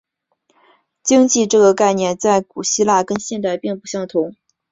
[1.03, 4.33] 经济这个概念在古希腊跟现代并不相同。